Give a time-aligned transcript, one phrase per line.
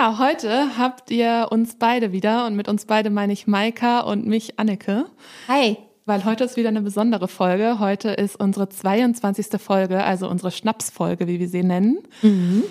[0.00, 4.26] Ja, heute habt ihr uns beide wieder und mit uns beide meine ich Maika und
[4.26, 5.04] mich Anneke.
[5.46, 5.76] Hi.
[6.06, 7.78] Weil heute ist wieder eine besondere Folge.
[7.80, 9.60] Heute ist unsere 22.
[9.60, 11.98] Folge, also unsere Schnapsfolge, wie wir sie nennen.
[12.22, 12.62] Mhm.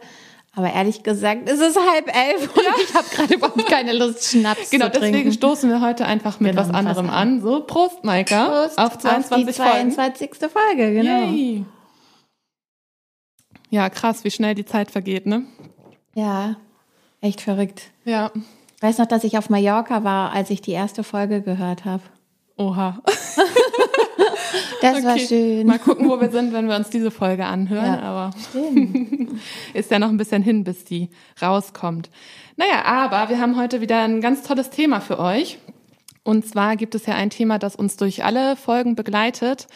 [0.56, 2.72] aber ehrlich gesagt, es ist halb elf und ja.
[2.82, 5.06] ich habe gerade überhaupt keine Lust, Schnaps genau, zu trinken.
[5.06, 7.42] Genau, deswegen stoßen wir heute einfach mit genau, was anderem an.
[7.42, 8.46] So, Prost, Maika.
[8.46, 10.30] Prost auf 22 auf die 22.
[10.30, 10.52] Folgen.
[10.54, 11.32] Folge, genau.
[11.32, 11.66] Yay.
[13.70, 15.44] Ja, krass, wie schnell die Zeit vergeht, ne?
[16.14, 16.56] Ja,
[17.20, 17.92] echt verrückt.
[18.06, 18.32] Ja.
[18.78, 22.04] Ich weiß noch, dass ich auf Mallorca war, als ich die erste Folge gehört habe.
[22.58, 23.02] Oha.
[24.82, 25.06] das okay.
[25.06, 25.68] war schön.
[25.68, 27.86] Mal gucken, wo wir sind, wenn wir uns diese Folge anhören.
[27.86, 28.32] Ja, aber
[29.74, 31.10] ist ja noch ein bisschen hin, bis die
[31.42, 32.10] rauskommt.
[32.58, 35.58] Naja, aber wir haben heute wieder ein ganz tolles Thema für euch.
[36.24, 39.68] Und zwar gibt es ja ein Thema, das uns durch alle Folgen begleitet,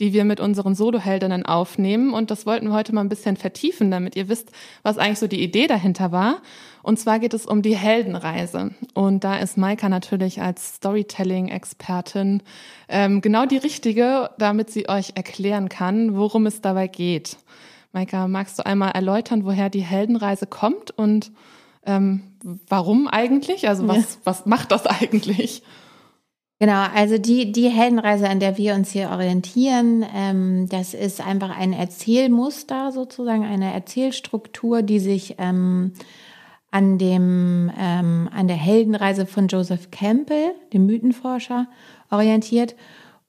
[0.00, 2.12] die wir mit unseren Soloheldinnen aufnehmen.
[2.12, 4.50] Und das wollten wir heute mal ein bisschen vertiefen, damit ihr wisst,
[4.82, 6.42] was eigentlich so die Idee dahinter war.
[6.84, 8.72] Und zwar geht es um die Heldenreise.
[8.92, 12.42] Und da ist Maika natürlich als Storytelling-Expertin
[12.88, 17.38] ähm, genau die richtige, damit sie euch erklären kann, worum es dabei geht.
[17.92, 21.32] Maika, magst du einmal erläutern, woher die Heldenreise kommt und
[21.86, 22.34] ähm,
[22.68, 23.66] warum eigentlich?
[23.66, 24.20] Also was, ja.
[24.24, 25.62] was macht das eigentlich?
[26.58, 31.56] Genau, also die, die Heldenreise, an der wir uns hier orientieren, ähm, das ist einfach
[31.56, 35.94] ein Erzählmuster sozusagen, eine Erzählstruktur, die sich ähm,
[36.74, 41.68] an dem ähm, an der Heldenreise von Joseph Campbell, dem Mythenforscher,
[42.10, 42.74] orientiert.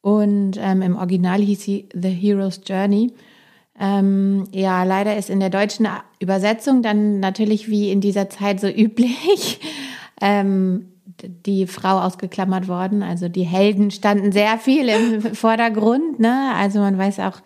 [0.01, 3.13] Und ähm, im Original hieß sie The Hero's Journey.
[3.79, 5.88] Ähm, ja, leider ist in der deutschen
[6.19, 9.59] Übersetzung dann natürlich wie in dieser Zeit so üblich
[10.22, 10.88] ähm,
[11.45, 13.03] die Frau ausgeklammert worden.
[13.03, 16.19] Also die Helden standen sehr viel im Vordergrund.
[16.19, 16.51] Ne?
[16.55, 17.44] Also man weiß auch,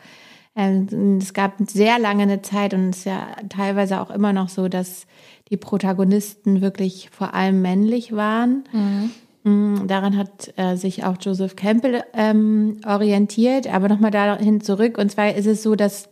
[0.55, 4.47] ähm, es gab sehr lange eine Zeit und es ist ja teilweise auch immer noch
[4.47, 5.07] so, dass
[5.49, 8.63] die Protagonisten wirklich vor allem männlich waren.
[8.71, 9.11] Mhm.
[9.43, 13.67] Mm, daran hat äh, sich auch Joseph Campbell ähm, orientiert.
[13.67, 14.97] Aber nochmal dahin zurück.
[14.97, 16.09] Und zwar ist es so, dass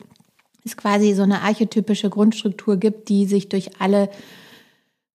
[0.65, 4.09] es quasi so eine archetypische Grundstruktur gibt, die sich durch alle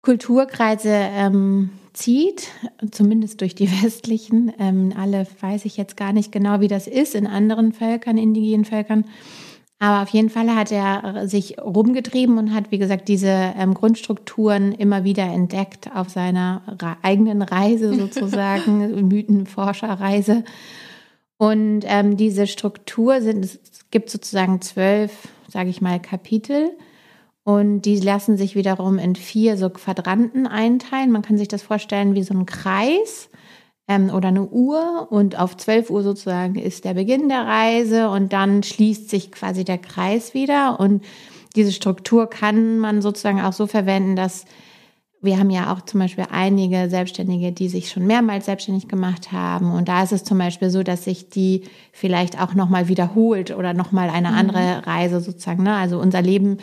[0.02, 2.48] Kulturkreise ähm, zieht,
[2.90, 4.52] zumindest durch die westlichen.
[4.58, 8.64] Ähm, alle weiß ich jetzt gar nicht genau, wie das ist in anderen Völkern, indigenen
[8.64, 9.04] Völkern.
[9.82, 14.70] Aber auf jeden Fall hat er sich rumgetrieben und hat, wie gesagt, diese ähm, Grundstrukturen
[14.70, 16.62] immer wieder entdeckt auf seiner
[17.02, 20.44] eigenen Reise sozusagen, Mythenforscherreise.
[21.36, 23.60] Und ähm, diese Struktur sind, es
[23.90, 26.70] gibt sozusagen zwölf, sage ich mal, Kapitel.
[27.42, 31.10] Und die lassen sich wiederum in vier so Quadranten einteilen.
[31.10, 33.30] Man kann sich das vorstellen wie so ein Kreis
[33.88, 35.08] ähm, oder eine Uhr.
[35.10, 39.64] Und auf 12 Uhr sozusagen ist der Beginn der Reise und dann schließt sich quasi
[39.64, 40.80] der Kreis wieder.
[40.80, 41.04] Und
[41.56, 44.44] diese Struktur kann man sozusagen auch so verwenden, dass
[45.24, 49.72] wir haben ja auch zum Beispiel einige Selbstständige, die sich schon mehrmals selbstständig gemacht haben.
[49.72, 51.62] Und da ist es zum Beispiel so, dass sich die
[51.92, 54.36] vielleicht auch nochmal wiederholt oder nochmal eine mhm.
[54.36, 55.62] andere Reise sozusagen.
[55.62, 55.76] Ne?
[55.76, 56.58] Also unser Leben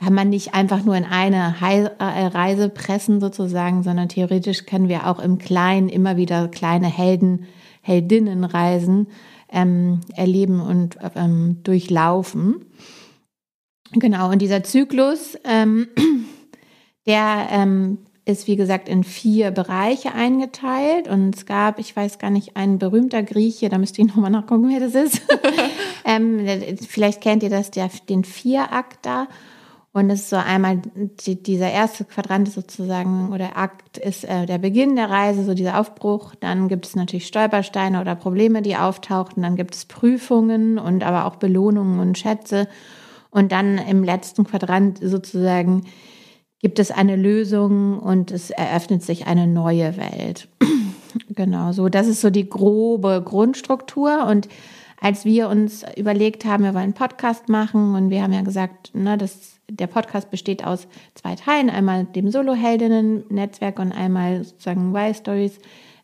[0.00, 5.06] kann man nicht einfach nur in eine äh, Reise pressen sozusagen, sondern theoretisch können wir
[5.06, 7.46] auch im Kleinen immer wieder kleine Helden,
[7.82, 9.08] Heldinnenreisen
[9.50, 12.64] ähm, erleben und ähm, durchlaufen.
[13.92, 15.88] Genau, und dieser Zyklus, ähm,
[17.06, 22.30] der ähm, ist wie gesagt in vier Bereiche eingeteilt und es gab, ich weiß gar
[22.30, 25.22] nicht, ein berühmter Grieche, da müsst ihr nochmal nachgucken, wer das ist.
[26.04, 26.46] ähm,
[26.76, 29.28] vielleicht kennt ihr das, der, den Vierakter.
[29.98, 34.58] Und es ist so einmal die, dieser erste Quadrant sozusagen oder Akt ist äh, der
[34.58, 36.36] Beginn der Reise, so dieser Aufbruch.
[36.36, 39.42] Dann gibt es natürlich Stolpersteine oder Probleme, die auftauchten.
[39.42, 42.68] Dann gibt es Prüfungen und aber auch Belohnungen und Schätze.
[43.30, 45.86] Und dann im letzten Quadrant sozusagen
[46.60, 50.46] gibt es eine Lösung und es eröffnet sich eine neue Welt.
[51.30, 54.48] genau, so das ist so die grobe Grundstruktur und
[55.00, 58.94] als wir uns überlegt haben, wir wollen einen Podcast machen und wir haben ja gesagt,
[58.94, 65.58] ne, das, der Podcast besteht aus zwei Teilen, einmal dem Solo-Heldinnen-Netzwerk und einmal sozusagen Y-Stories,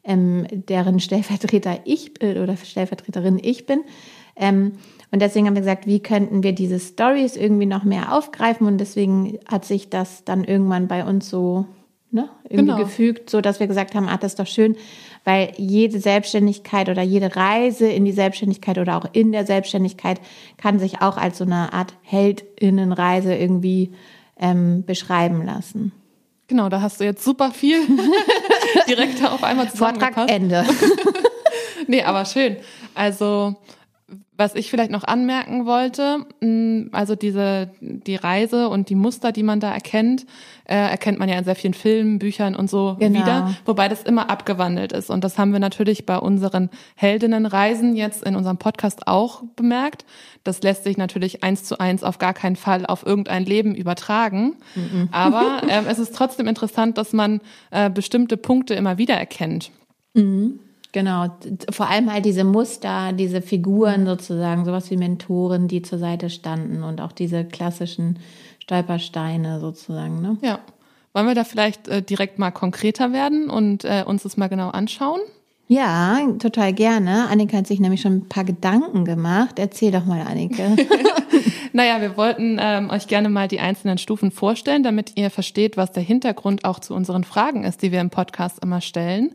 [0.05, 3.83] ähm, deren Stellvertreter ich äh, oder Stellvertreterin ich bin.
[4.37, 4.73] Ähm,
[5.11, 8.67] und deswegen haben wir gesagt, wie könnten wir diese Stories irgendwie noch mehr aufgreifen?
[8.67, 11.67] Und deswegen hat sich das dann irgendwann bei uns so
[12.11, 12.79] ne, irgendwie genau.
[12.79, 14.77] gefügt, so dass wir gesagt haben, ah, das ist doch schön,
[15.25, 20.21] weil jede Selbstständigkeit oder jede Reise in die Selbstständigkeit oder auch in der Selbstständigkeit
[20.57, 23.93] kann sich auch als so eine Art Heldinnenreise irgendwie
[24.39, 25.93] ähm, beschreiben lassen.
[26.47, 27.79] Genau, da hast du jetzt super viel
[28.89, 30.15] direkt auf einmal zusammengepasst.
[30.15, 30.65] Vortrag Ende.
[31.87, 32.57] nee, aber schön.
[32.95, 33.57] Also
[34.37, 39.43] was ich vielleicht noch anmerken wollte, mm, also diese die Reise und die Muster, die
[39.43, 40.27] man da erkennt,
[40.65, 43.21] äh, erkennt man ja in sehr vielen Filmen, Büchern und so genau.
[43.21, 45.09] wieder, wobei das immer abgewandelt ist.
[45.09, 50.05] Und das haben wir natürlich bei unseren Heldinnenreisen jetzt in unserem Podcast auch bemerkt.
[50.43, 54.57] Das lässt sich natürlich eins zu eins auf gar keinen Fall auf irgendein Leben übertragen.
[54.75, 55.09] Mhm.
[55.13, 57.41] Aber äh, es ist trotzdem interessant, dass man
[57.71, 59.71] äh, bestimmte Punkte immer wieder erkennt.
[60.15, 60.61] Mhm.
[60.95, 61.27] Genau,
[61.71, 66.85] vor allem halt diese Muster, diese Figuren sozusagen, sowas wie Mentoren, die zur Seite standen
[66.85, 68.21] und auch diese klassischen
[68.61, 70.23] Stolpersteine sozusagen.
[70.23, 70.39] Ne?
[70.41, 70.61] Ja.
[71.13, 74.69] Wollen wir da vielleicht äh, direkt mal konkreter werden und äh, uns das mal genau
[74.71, 75.19] anschauen?
[75.67, 77.27] Ja, total gerne.
[77.29, 79.59] Annika hat sich nämlich schon ein paar Gedanken gemacht.
[79.59, 80.77] Erzähl doch mal, Annike.
[81.73, 85.91] naja, wir wollten ähm, euch gerne mal die einzelnen Stufen vorstellen, damit ihr versteht, was
[85.91, 89.35] der Hintergrund auch zu unseren Fragen ist, die wir im Podcast immer stellen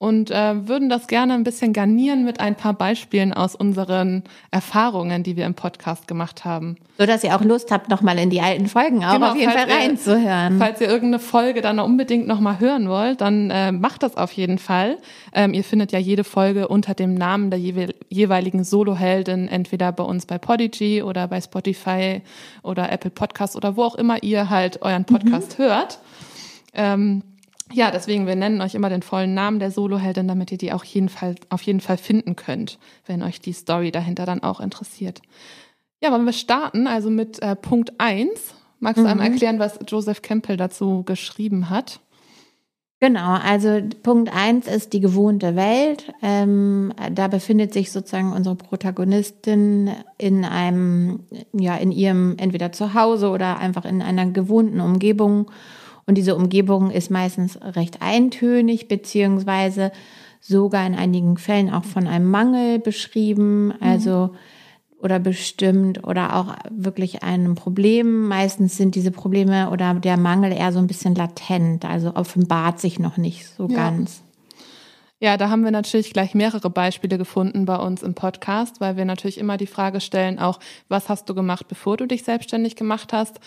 [0.00, 5.22] und äh, würden das gerne ein bisschen garnieren mit ein paar Beispielen aus unseren Erfahrungen,
[5.22, 6.76] die wir im Podcast gemacht haben.
[6.96, 9.52] So dass ihr auch Lust habt, nochmal in die alten Folgen auch genau, auf jeden
[9.52, 10.58] Fall reinzuhören.
[10.58, 14.56] falls ihr irgendeine Folge dann unbedingt nochmal hören wollt, dann äh, macht das auf jeden
[14.56, 14.96] Fall.
[15.34, 20.24] Ähm, ihr findet ja jede Folge unter dem Namen der jeweiligen Soloheldin, entweder bei uns
[20.24, 22.22] bei Podigy oder bei Spotify
[22.62, 25.62] oder Apple Podcast oder wo auch immer ihr halt euren Podcast mhm.
[25.62, 25.98] hört.
[26.72, 27.22] Ähm,
[27.72, 30.84] ja, deswegen, wir nennen euch immer den vollen Namen der Soloheldin, damit ihr die auch
[30.84, 35.22] jeden Fall, auf jeden Fall finden könnt, wenn euch die Story dahinter dann auch interessiert.
[36.02, 38.54] Ja, wollen wir starten, also mit äh, Punkt eins.
[38.78, 39.08] Magst du mhm.
[39.08, 42.00] einmal erklären, was Joseph Campbell dazu geschrieben hat?
[43.02, 46.12] Genau, also Punkt eins ist die gewohnte Welt.
[46.20, 51.20] Ähm, da befindet sich sozusagen unsere Protagonistin in einem,
[51.54, 55.50] ja, in ihrem entweder Zuhause oder einfach in einer gewohnten Umgebung
[56.10, 59.92] und diese Umgebung ist meistens recht eintönig, beziehungsweise
[60.40, 63.74] sogar in einigen Fällen auch von einem Mangel beschrieben, mhm.
[63.78, 64.30] also
[65.00, 68.26] oder bestimmt oder auch wirklich einem Problem.
[68.26, 72.98] Meistens sind diese Probleme oder der Mangel eher so ein bisschen latent, also offenbart sich
[72.98, 73.76] noch nicht so ja.
[73.76, 74.24] ganz.
[75.22, 79.04] Ja, da haben wir natürlich gleich mehrere Beispiele gefunden bei uns im Podcast, weil wir
[79.04, 80.58] natürlich immer die Frage stellen, auch
[80.88, 83.38] was hast du gemacht, bevor du dich selbstständig gemacht hast?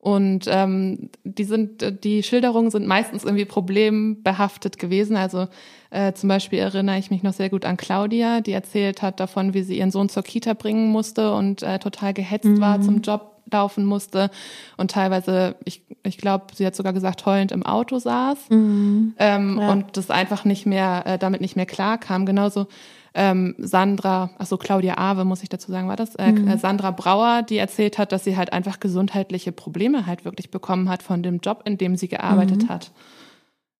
[0.00, 5.16] Und ähm, die sind, die Schilderungen sind meistens irgendwie problembehaftet gewesen.
[5.16, 5.46] Also
[5.90, 9.54] äh, zum Beispiel erinnere ich mich noch sehr gut an Claudia, die erzählt hat davon,
[9.54, 12.60] wie sie ihren Sohn zur Kita bringen musste und äh, total gehetzt mhm.
[12.60, 14.30] war zum Job laufen musste
[14.76, 19.14] und teilweise, ich, ich glaube, sie hat sogar gesagt, heulend im Auto saß mhm.
[19.18, 19.72] ähm, ja.
[19.72, 22.26] und das einfach nicht mehr, äh, damit nicht mehr klar kam.
[22.26, 22.66] Genauso
[23.14, 26.58] ähm, Sandra, also Claudia Awe, muss ich dazu sagen, war das, äh, mhm.
[26.58, 31.02] Sandra Brauer, die erzählt hat, dass sie halt einfach gesundheitliche Probleme halt wirklich bekommen hat
[31.02, 32.68] von dem Job, in dem sie gearbeitet mhm.
[32.68, 32.92] hat.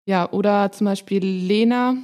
[0.07, 1.97] Ja, oder zum Beispiel Lena,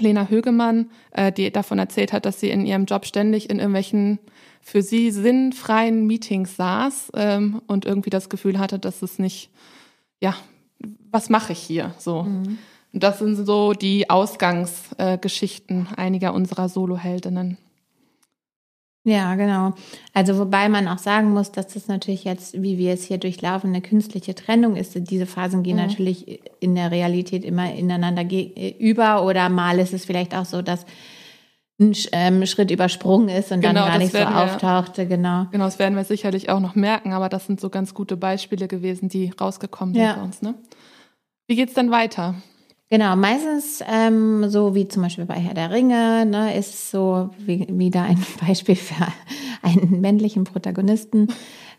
[0.00, 4.18] Lena Högemann, äh, die davon erzählt hat, dass sie in ihrem Job ständig in irgendwelchen
[4.60, 9.50] für sie sinnfreien Meetings saß ähm, und irgendwie das Gefühl hatte, dass es nicht,
[10.20, 10.34] ja,
[11.10, 11.94] was mache ich hier?
[11.98, 12.24] So.
[12.24, 12.58] Mhm.
[12.92, 17.58] Und das sind so die Ausgangsgeschichten äh, einiger unserer Soloheldinnen.
[19.08, 19.72] Ja, genau.
[20.12, 23.70] Also wobei man auch sagen muss, dass das natürlich jetzt, wie wir es hier durchlaufen,
[23.70, 24.94] eine künstliche Trennung ist.
[25.10, 25.86] Diese Phasen gehen mhm.
[25.86, 28.24] natürlich in der Realität immer ineinander
[28.78, 30.84] über oder mal ist es vielleicht auch so, dass
[31.80, 35.46] ein ähm, Schritt übersprungen ist und genau, dann gar nicht so auftauchte, genau.
[35.52, 38.68] Genau, das werden wir sicherlich auch noch merken, aber das sind so ganz gute Beispiele
[38.68, 40.14] gewesen, die rausgekommen sind ja.
[40.14, 40.42] bei uns.
[40.42, 40.54] Ne?
[41.46, 42.34] Wie geht's dann weiter?
[42.90, 47.66] Genau, meistens ähm, so wie zum Beispiel bei Herr der Ringe, ne, ist so wie,
[47.68, 49.06] wieder ein Beispiel für
[49.62, 51.28] einen männlichen Protagonisten.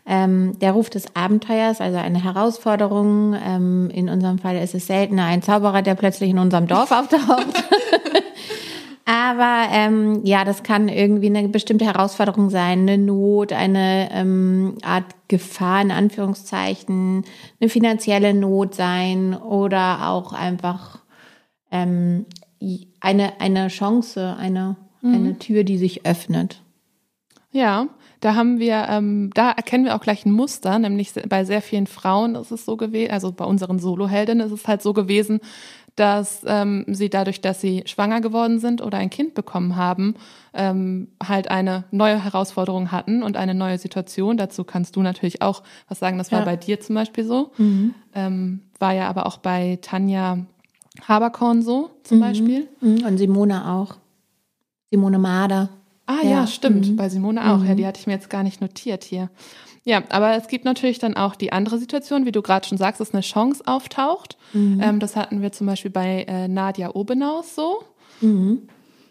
[0.06, 3.34] Ähm, der Ruf des Abenteuers, also eine Herausforderung.
[3.44, 7.46] Ähm, in unserem Fall ist es seltener ein Zauberer, der plötzlich in unserem Dorf auftaucht.
[9.04, 15.06] Aber ähm, ja, das kann irgendwie eine bestimmte Herausforderung sein, eine Not, eine ähm, Art
[15.26, 17.24] Gefahr in Anführungszeichen,
[17.60, 20.99] eine finanzielle Not sein oder auch einfach
[21.70, 22.26] ähm,
[23.00, 25.14] eine, eine Chance, eine, mhm.
[25.14, 26.62] eine Tür, die sich öffnet.
[27.52, 27.88] Ja,
[28.20, 31.86] da haben wir, ähm, da erkennen wir auch gleich ein Muster, nämlich bei sehr vielen
[31.86, 35.40] Frauen ist es so gewesen, also bei unseren Soloheldinnen ist es halt so gewesen,
[35.96, 40.14] dass ähm, sie dadurch, dass sie schwanger geworden sind oder ein Kind bekommen haben,
[40.54, 44.36] ähm, halt eine neue Herausforderung hatten und eine neue Situation.
[44.36, 46.18] Dazu kannst du natürlich auch was sagen.
[46.18, 46.44] Das war ja.
[46.44, 47.52] bei dir zum Beispiel so.
[47.58, 47.94] Mhm.
[48.14, 50.38] Ähm, war ja aber auch bei Tanja
[51.06, 52.22] Haberkorn so zum mhm.
[52.22, 52.68] Beispiel.
[52.80, 53.04] Mhm.
[53.04, 53.96] Und Simone auch.
[54.90, 55.68] Simone Mader.
[56.06, 56.90] Ah ja, ja stimmt.
[56.90, 56.96] Mhm.
[56.96, 57.64] Bei Simone auch.
[57.64, 59.30] Ja, die hatte ich mir jetzt gar nicht notiert hier.
[59.84, 63.00] Ja, aber es gibt natürlich dann auch die andere Situation, wie du gerade schon sagst,
[63.00, 64.36] dass eine Chance auftaucht.
[64.52, 64.80] Mhm.
[64.82, 67.82] Ähm, das hatten wir zum Beispiel bei äh, Nadia Obenaus so.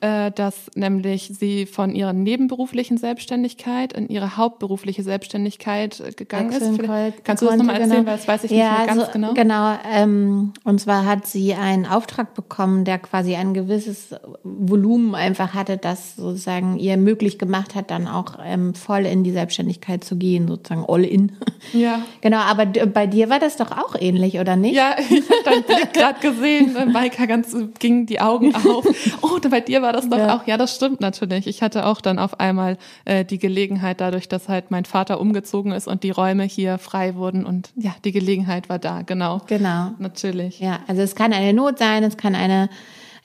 [0.02, 6.80] Äh, dass nämlich sie von ihrer nebenberuflichen Selbstständigkeit in ihre hauptberufliche Selbstständigkeit äh, gegangen ist.
[7.26, 8.06] Kannst du das nochmal erzählen, genau.
[8.06, 9.34] weil das weiß ich ja, nicht mehr ganz so, genau.
[9.34, 15.54] Genau, ähm, und zwar hat sie einen Auftrag bekommen, der quasi ein gewisses Volumen einfach
[15.54, 20.16] hatte, das sozusagen ihr möglich gemacht hat, dann auch ähm, voll in die Selbstständigkeit zu
[20.16, 21.34] gehen, sozusagen all in.
[21.74, 22.02] Ja.
[22.22, 24.76] Genau, aber bei dir war das doch auch ähnlich, oder nicht?
[24.76, 28.88] Ja, ich habe deinen Blick gerade gesehen, Maika ganz gingen die Augen auf.
[29.22, 30.36] Oh, bei dir war war das doch ja.
[30.36, 31.48] auch, ja, das stimmt natürlich.
[31.48, 35.72] Ich hatte auch dann auf einmal äh, die Gelegenheit, dadurch, dass halt mein Vater umgezogen
[35.72, 39.42] ist und die Räume hier frei wurden und ja, die Gelegenheit war da, genau.
[39.48, 39.92] Genau.
[39.98, 40.60] Natürlich.
[40.60, 42.70] Ja, also es kann eine Not sein, es kann eine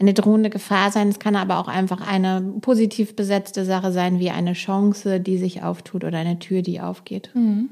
[0.01, 1.09] eine drohende Gefahr sein.
[1.09, 5.63] Es kann aber auch einfach eine positiv besetzte Sache sein, wie eine Chance, die sich
[5.63, 7.31] auftut oder eine Tür, die aufgeht.
[7.33, 7.71] Mhm.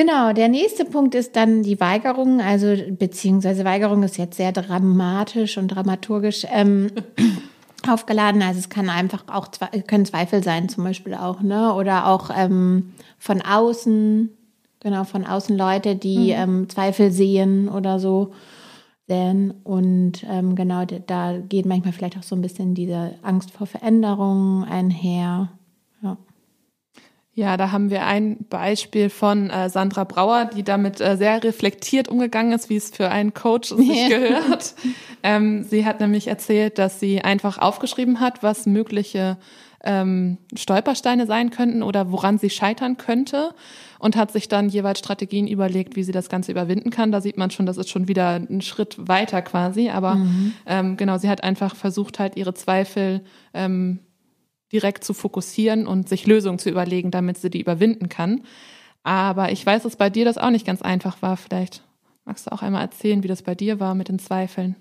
[0.00, 5.58] Genau, der nächste Punkt ist dann die Weigerung, also beziehungsweise Weigerung ist jetzt sehr dramatisch
[5.58, 6.90] und dramaturgisch ähm,
[7.86, 8.40] aufgeladen.
[8.40, 9.48] Also es kann einfach auch
[9.86, 11.74] können Zweifel sein, zum Beispiel auch, ne?
[11.74, 14.30] Oder auch ähm, von außen,
[14.80, 16.40] genau, von außen Leute, die mhm.
[16.40, 18.32] ähm, Zweifel sehen oder so.
[19.10, 23.66] Denn, und ähm, genau, da geht manchmal vielleicht auch so ein bisschen diese Angst vor
[23.66, 25.50] Veränderungen einher.
[26.02, 26.16] Ja.
[27.32, 32.08] Ja, da haben wir ein Beispiel von äh, Sandra Brauer, die damit äh, sehr reflektiert
[32.08, 34.74] umgegangen ist, wie es für einen Coach sich gehört.
[35.22, 39.38] Ähm, sie hat nämlich erzählt, dass sie einfach aufgeschrieben hat, was mögliche
[39.84, 43.54] ähm, Stolpersteine sein könnten oder woran sie scheitern könnte
[43.98, 47.12] und hat sich dann jeweils Strategien überlegt, wie sie das Ganze überwinden kann.
[47.12, 49.88] Da sieht man schon, das ist schon wieder ein Schritt weiter quasi.
[49.88, 50.52] Aber mhm.
[50.66, 53.22] ähm, genau, sie hat einfach versucht, halt ihre Zweifel
[53.54, 54.00] ähm,
[54.72, 58.42] direkt zu fokussieren und sich Lösungen zu überlegen, damit sie die überwinden kann.
[59.02, 61.36] Aber ich weiß, dass bei dir das auch nicht ganz einfach war.
[61.36, 61.82] Vielleicht
[62.24, 64.76] magst du auch einmal erzählen, wie das bei dir war mit den Zweifeln.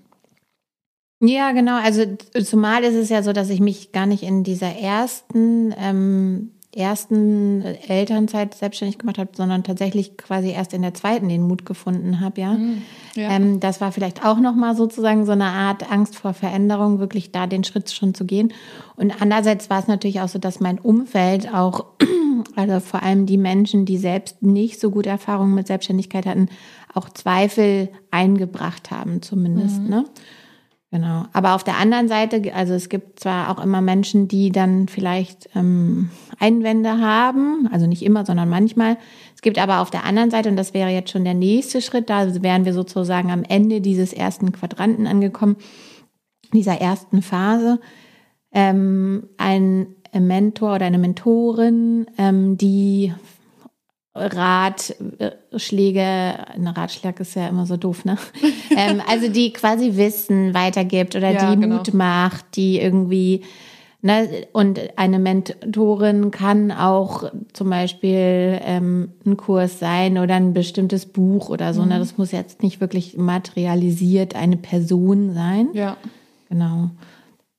[1.21, 1.79] Ja, genau.
[1.81, 2.05] Also
[2.43, 7.63] zumal ist es ja so, dass ich mich gar nicht in dieser ersten ähm, ersten
[7.63, 12.41] Elternzeit selbstständig gemacht habe, sondern tatsächlich quasi erst in der zweiten den Mut gefunden habe,
[12.41, 12.53] ja.
[12.53, 12.83] Mhm,
[13.15, 13.31] ja.
[13.31, 17.47] Ähm, das war vielleicht auch nochmal sozusagen so eine Art Angst vor Veränderung, wirklich da
[17.47, 18.53] den Schritt schon zu gehen.
[18.95, 21.85] Und andererseits war es natürlich auch so, dass mein Umfeld auch,
[22.55, 26.49] also vor allem die Menschen, die selbst nicht so gute Erfahrungen mit Selbstständigkeit hatten,
[26.93, 29.89] auch Zweifel eingebracht haben, zumindest, mhm.
[29.89, 30.05] ne?
[30.91, 31.25] Genau.
[31.33, 35.47] Aber auf der anderen Seite, also es gibt zwar auch immer Menschen, die dann vielleicht
[35.55, 38.97] ähm, Einwände haben, also nicht immer, sondern manchmal.
[39.35, 42.09] Es gibt aber auf der anderen Seite, und das wäre jetzt schon der nächste Schritt,
[42.09, 45.57] da wären wir sozusagen am Ende dieses ersten Quadranten angekommen,
[46.53, 47.79] dieser ersten Phase,
[48.51, 53.13] ähm, ein Mentor oder eine Mentorin, ähm, die
[54.19, 58.17] Ratschläge, eine Ratschlag ist ja immer so doof, ne?
[58.75, 61.77] ähm, also die quasi Wissen weitergibt oder ja, die genau.
[61.77, 63.43] Mut macht, die irgendwie,
[64.01, 71.05] ne, und eine Mentorin kann auch zum Beispiel ähm, ein Kurs sein oder ein bestimmtes
[71.05, 71.85] Buch oder so, ne?
[71.85, 71.93] mhm.
[71.93, 71.99] ne?
[71.99, 75.69] Das muss jetzt nicht wirklich materialisiert eine Person sein.
[75.73, 75.97] Ja.
[76.49, 76.89] Genau.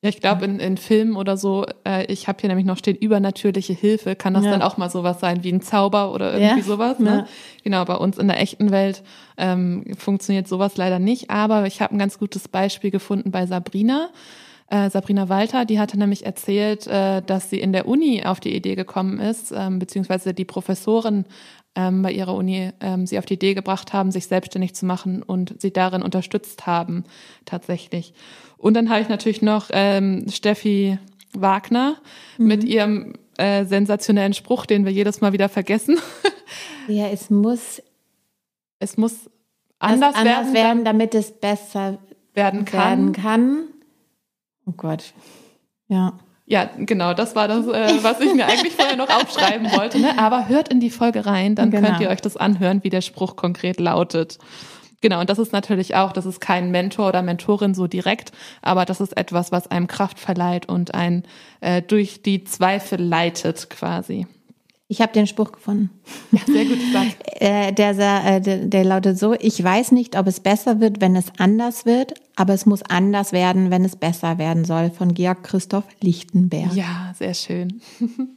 [0.03, 2.97] Ja, ich glaube, in, in Filmen oder so, äh, ich habe hier nämlich noch stehen,
[2.97, 4.51] übernatürliche Hilfe, kann das ja.
[4.51, 6.65] dann auch mal sowas sein wie ein Zauber oder irgendwie ja.
[6.65, 6.99] sowas.
[6.99, 7.11] Ne?
[7.11, 7.27] Ja.
[7.65, 9.03] Genau, bei uns in der echten Welt
[9.37, 11.29] ähm, funktioniert sowas leider nicht.
[11.29, 14.09] Aber ich habe ein ganz gutes Beispiel gefunden bei Sabrina.
[14.69, 18.55] Äh, Sabrina Walter, die hatte nämlich erzählt, äh, dass sie in der Uni auf die
[18.55, 21.27] Idee gekommen ist, ähm, beziehungsweise die Professoren
[21.75, 25.23] ähm, bei ihrer Uni ähm, sie auf die Idee gebracht haben, sich selbstständig zu machen
[25.23, 27.05] und sie darin unterstützt haben,
[27.45, 28.13] tatsächlich.
[28.59, 30.99] Und dann habe ich natürlich noch ähm, Steffi
[31.33, 31.97] Wagner
[32.39, 32.47] mhm.
[32.47, 35.99] mit ihrem äh, sensationellen Spruch, den wir jedes Mal wieder vergessen.
[36.89, 37.83] ja, es muss.
[38.83, 39.31] Es muss
[39.79, 41.99] anders, anders werden, werden, damit es besser
[42.35, 43.13] werden kann.
[43.13, 43.65] werden kann.
[44.67, 45.13] Oh Gott.
[45.89, 46.19] Ja.
[46.51, 50.01] Ja, genau, das war das, äh, was ich mir eigentlich vorher noch aufschreiben wollte.
[50.01, 50.19] Ne?
[50.19, 51.87] Aber hört in die Folge rein, dann genau.
[51.87, 54.39] könnt ihr euch das anhören, wie der Spruch konkret lautet.
[55.01, 58.85] Genau, und das ist natürlich auch, das ist kein Mentor oder Mentorin so direkt, aber
[58.85, 61.23] das ist etwas, was einem Kraft verleiht und ein
[61.61, 64.27] äh, durch die Zweifel leitet quasi.
[64.91, 65.91] Ich habe den Spruch gefunden.
[66.33, 67.17] Ja, sehr gut gesagt.
[67.41, 67.91] äh, der,
[68.27, 71.87] äh, der, der lautet so, ich weiß nicht, ob es besser wird, wenn es anders
[71.87, 76.75] wird, aber es muss anders werden, wenn es besser werden soll, von Georg Christoph Lichtenberg.
[76.75, 77.81] Ja, sehr schön.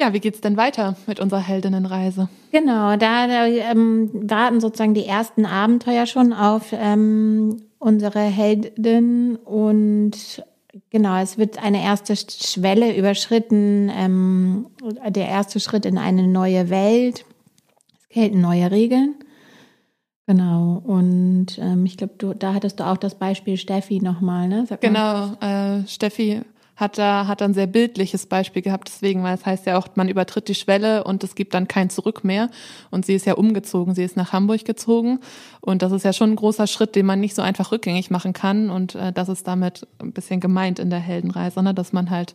[0.00, 2.28] Ja, wie geht's denn weiter mit unserer Heldinnenreise?
[2.50, 10.42] Genau, da, da ähm, warten sozusagen die ersten Abenteuer schon auf ähm, unsere Heldin und
[10.90, 14.66] genau, es wird eine erste Schwelle überschritten, ähm,
[15.08, 17.24] der erste Schritt in eine neue Welt.
[18.00, 19.16] Es gelten neue Regeln.
[20.26, 24.66] Genau, und ähm, ich glaube, da hattest du auch das Beispiel Steffi nochmal, ne?
[24.80, 26.42] genau, äh, Steffi
[26.76, 30.08] hat da hat ein sehr bildliches Beispiel gehabt, deswegen, weil es heißt ja auch, man
[30.08, 32.50] übertritt die Schwelle und es gibt dann kein Zurück mehr.
[32.90, 35.20] Und sie ist ja umgezogen, sie ist nach Hamburg gezogen
[35.60, 38.32] und das ist ja schon ein großer Schritt, den man nicht so einfach rückgängig machen
[38.32, 38.70] kann.
[38.70, 41.74] Und äh, das ist damit ein bisschen gemeint in der Heldenreise, ne?
[41.74, 42.34] dass man halt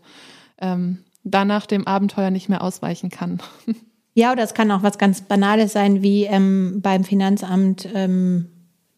[0.62, 3.42] ähm, danach dem Abenteuer nicht mehr ausweichen kann.
[4.16, 8.50] Ja, oder es kann auch was ganz Banales sein, wie ähm, beim Finanzamt ähm,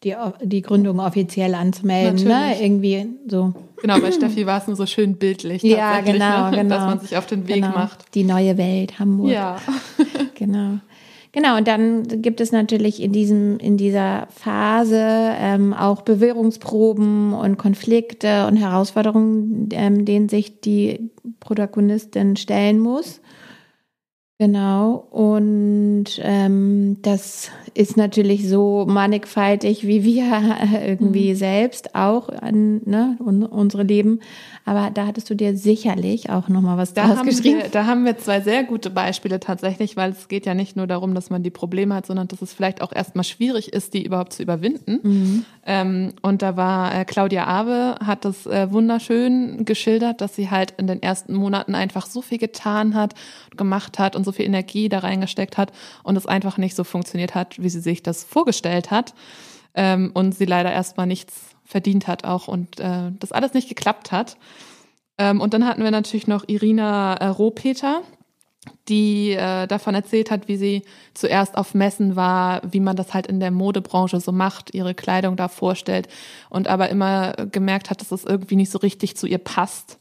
[0.04, 2.26] die, die Gründung offiziell anzumelden.
[2.26, 2.56] Ne?
[2.60, 3.52] Irgendwie so.
[3.80, 5.62] Genau, bei Steffi war es nur so schön bildlich.
[5.62, 6.56] Ja, genau, ne?
[6.58, 6.74] genau.
[6.76, 7.70] Dass man sich auf den Weg genau.
[7.70, 8.14] macht.
[8.14, 9.30] Die neue Welt, Hamburg.
[9.30, 9.58] Ja.
[10.34, 10.78] genau.
[11.32, 17.56] Genau, und dann gibt es natürlich in diesem, in dieser Phase ähm, auch Bewährungsproben und
[17.56, 23.22] Konflikte und Herausforderungen, ähm, denen sich die Protagonistin stellen muss.
[24.42, 30.24] Genau, und ähm, das ist natürlich so mannigfaltig wie wir
[30.84, 31.36] irgendwie mhm.
[31.36, 34.18] selbst auch an ne, unsere Leben.
[34.64, 37.62] Aber da hattest du dir sicherlich auch nochmal was da draus geschrieben.
[37.62, 40.86] Wir, da haben wir zwei sehr gute Beispiele tatsächlich, weil es geht ja nicht nur
[40.86, 44.04] darum, dass man die Probleme hat, sondern dass es vielleicht auch erstmal schwierig ist, die
[44.04, 45.00] überhaupt zu überwinden.
[45.02, 45.44] Mhm.
[45.66, 50.74] Ähm, und da war äh, Claudia Awe, hat das äh, wunderschön geschildert, dass sie halt
[50.78, 53.14] in den ersten Monaten einfach so viel getan hat,
[53.56, 55.72] gemacht hat und viel Energie da reingesteckt hat
[56.02, 59.14] und es einfach nicht so funktioniert hat, wie sie sich das vorgestellt hat.
[59.74, 64.12] Ähm, und sie leider erstmal nichts verdient hat auch und äh, das alles nicht geklappt
[64.12, 64.36] hat.
[65.18, 68.02] Ähm, und dann hatten wir natürlich noch Irina äh, Rohpeter,
[68.88, 70.82] die äh, davon erzählt hat, wie sie
[71.14, 75.36] zuerst auf Messen war, wie man das halt in der Modebranche so macht, ihre Kleidung
[75.36, 76.08] da vorstellt
[76.48, 79.98] und aber immer gemerkt hat, dass es das irgendwie nicht so richtig zu ihr passt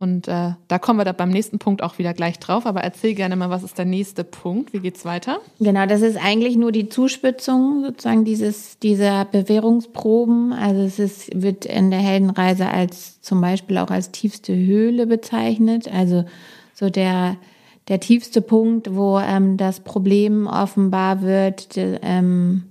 [0.00, 2.64] und äh, da kommen wir da beim nächsten Punkt auch wieder gleich drauf.
[2.64, 4.72] Aber erzähl gerne mal, was ist der nächste Punkt?
[4.72, 5.40] Wie geht's weiter?
[5.58, 10.54] Genau, das ist eigentlich nur die Zuspitzung sozusagen dieses dieser Bewährungsproben.
[10.54, 15.86] Also es ist, wird in der Heldenreise als zum Beispiel auch als tiefste Höhle bezeichnet.
[15.92, 16.24] Also
[16.72, 17.36] so der
[17.88, 21.76] der tiefste Punkt, wo ähm, das Problem offenbar wird.
[21.76, 22.69] De, ähm,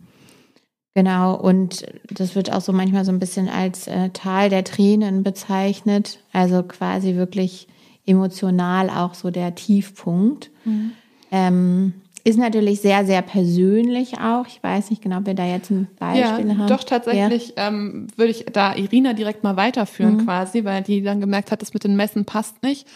[0.96, 5.24] Genau, und das wird auch so manchmal so ein bisschen als äh, Tal der Tränen
[5.24, 7.68] bezeichnet, also quasi wirklich
[8.06, 10.50] emotional auch so der Tiefpunkt.
[10.66, 10.92] Mhm.
[11.32, 14.46] Ähm, ist natürlich sehr, sehr persönlich auch.
[14.48, 16.68] Ich weiß nicht genau, ob wir da jetzt ein Beispiel ja, haben.
[16.68, 17.68] Doch, tatsächlich ja.
[17.68, 20.26] ähm, würde ich da Irina direkt mal weiterführen mhm.
[20.26, 22.88] quasi, weil die dann gemerkt hat, das mit den Messen passt nicht.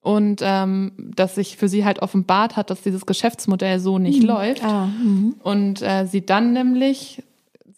[0.00, 4.28] Und ähm, dass sich für sie halt offenbart hat, dass dieses Geschäftsmodell so nicht mhm.
[4.28, 4.64] läuft.
[4.64, 5.34] Ah, mhm.
[5.42, 7.22] und äh, sie dann nämlich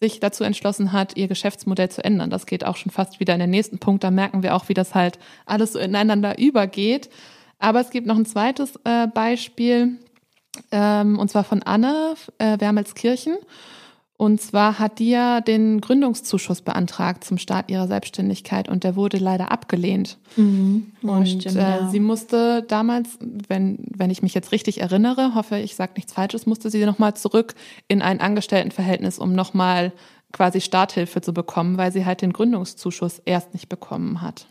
[0.01, 2.31] sich dazu entschlossen hat, ihr Geschäftsmodell zu ändern.
[2.31, 4.03] Das geht auch schon fast wieder in den nächsten Punkt.
[4.03, 7.09] Da merken wir auch, wie das halt alles so ineinander übergeht.
[7.59, 9.99] Aber es gibt noch ein zweites äh, Beispiel,
[10.71, 13.37] ähm, und zwar von Anne äh, Wermelskirchen.
[14.21, 19.17] Und zwar hat die ja den Gründungszuschuss beantragt zum Start ihrer Selbstständigkeit und der wurde
[19.17, 20.19] leider abgelehnt.
[20.35, 20.91] Mhm.
[21.01, 21.89] und stimmt, äh, ja.
[21.89, 26.45] sie musste damals, wenn, wenn ich mich jetzt richtig erinnere, hoffe ich sage nichts Falsches,
[26.45, 27.55] musste sie nochmal zurück
[27.87, 29.91] in ein Angestelltenverhältnis, um nochmal
[30.31, 34.45] quasi Starthilfe zu bekommen, weil sie halt den Gründungszuschuss erst nicht bekommen hat.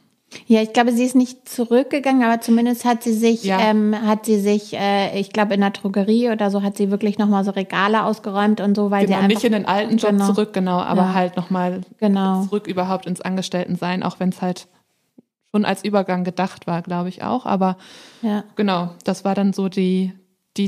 [0.47, 3.59] Ja, ich glaube, sie ist nicht zurückgegangen, aber zumindest hat sie sich, ja.
[3.61, 7.19] ähm, hat sie sich, äh, ich glaube, in der Drogerie oder so hat sie wirklich
[7.19, 10.11] nochmal so Regale ausgeräumt und so, weil genau, sie einfach, nicht in den alten Job
[10.11, 10.27] genau.
[10.27, 11.15] zurück, genau, aber ja.
[11.15, 12.45] halt nochmal genau.
[12.45, 14.69] zurück überhaupt ins Angestelltensein, auch wenn es halt
[15.53, 17.45] schon als Übergang gedacht war, glaube ich auch.
[17.45, 17.77] Aber
[18.23, 18.45] ja.
[18.55, 20.13] genau, das war dann so die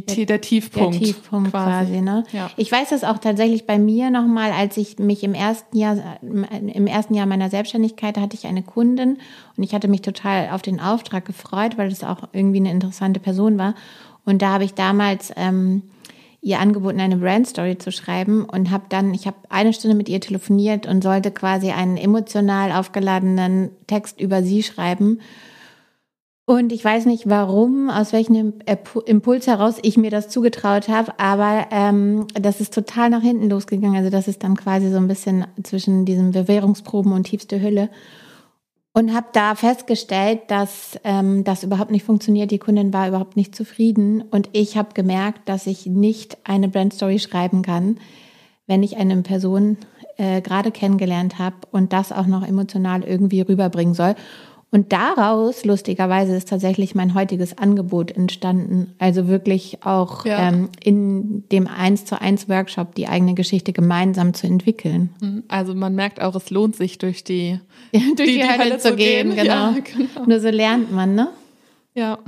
[0.00, 0.94] die, der, der Tiefpunkt.
[0.94, 2.24] Der Tiefpunkt quasi, quasi ne?
[2.32, 2.50] Ja.
[2.56, 6.86] Ich weiß das auch tatsächlich bei mir nochmal, als ich mich im ersten Jahr, im
[6.86, 9.18] ersten Jahr meiner Selbstständigkeit hatte ich eine Kundin
[9.56, 13.20] und ich hatte mich total auf den Auftrag gefreut, weil das auch irgendwie eine interessante
[13.20, 13.74] Person war.
[14.24, 15.82] Und da habe ich damals ähm,
[16.42, 20.20] ihr angeboten, eine Brandstory zu schreiben und habe dann, ich habe eine Stunde mit ihr
[20.20, 25.20] telefoniert und sollte quasi einen emotional aufgeladenen Text über sie schreiben.
[26.44, 28.54] Und ich weiß nicht warum, aus welchem
[29.06, 33.96] Impuls heraus ich mir das zugetraut habe, aber ähm, das ist total nach hinten losgegangen.
[33.96, 37.90] Also das ist dann quasi so ein bisschen zwischen diesen Bewährungsproben und tiefste Hülle.
[38.94, 42.50] Und habe da festgestellt, dass ähm, das überhaupt nicht funktioniert.
[42.50, 44.20] Die Kundin war überhaupt nicht zufrieden.
[44.20, 47.98] Und ich habe gemerkt, dass ich nicht eine Brandstory schreiben kann,
[48.66, 49.78] wenn ich eine Person
[50.18, 54.14] äh, gerade kennengelernt habe und das auch noch emotional irgendwie rüberbringen soll.
[54.74, 58.94] Und daraus, lustigerweise, ist tatsächlich mein heutiges Angebot entstanden.
[58.98, 60.48] Also wirklich auch ja.
[60.48, 65.10] ähm, in dem 1 zu 1 Workshop die eigene Geschichte gemeinsam zu entwickeln.
[65.20, 65.42] Mhm.
[65.48, 67.60] Also man merkt auch, es lohnt sich durch die,
[67.92, 69.34] durch die, die, Hölle, Hölle zu gehen.
[69.34, 69.42] gehen.
[69.42, 69.72] Genau.
[69.72, 70.26] Ja, genau.
[70.26, 71.28] Nur so lernt man, ne?
[71.94, 72.18] Ja.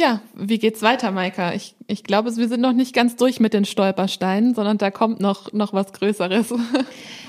[0.00, 1.52] Ja, wie geht's weiter, Maika?
[1.52, 5.20] Ich, ich glaube, wir sind noch nicht ganz durch mit den Stolpersteinen, sondern da kommt
[5.20, 6.54] noch, noch was Größeres.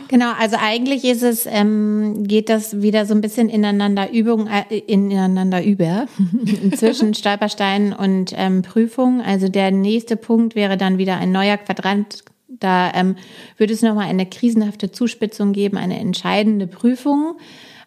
[0.07, 4.77] Genau, also eigentlich ist es, ähm, geht das wieder so ein bisschen ineinander Übung, äh,
[4.79, 6.05] ineinander über,
[6.75, 9.21] zwischen Stolpersteinen und ähm, Prüfung.
[9.21, 12.25] Also der nächste Punkt wäre dann wieder ein neuer Quadrant.
[12.49, 13.15] Da ähm,
[13.55, 17.37] würde es nochmal eine krisenhafte Zuspitzung geben, eine entscheidende Prüfung.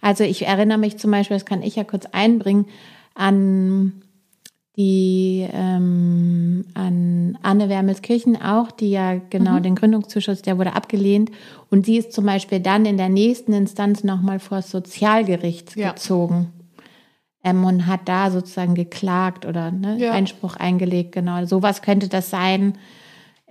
[0.00, 2.64] Also ich erinnere mich zum Beispiel, das kann ich ja kurz einbringen,
[3.14, 4.03] an
[4.76, 9.62] die ähm, an Anne Wermelskirchen auch, die ja genau mhm.
[9.62, 11.30] den Gründungszuschuss, der wurde abgelehnt.
[11.70, 15.92] Und sie ist zum Beispiel dann in der nächsten Instanz nochmal vor das Sozialgericht ja.
[15.92, 16.52] gezogen
[17.44, 20.10] ähm, und hat da sozusagen geklagt oder ne, ja.
[20.10, 21.12] Einspruch eingelegt.
[21.12, 22.76] Genau, sowas könnte das sein.